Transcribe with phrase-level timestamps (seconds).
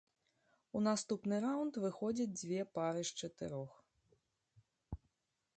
[0.79, 3.79] У наступны раўнд выходзяць дзве пары з чатырох.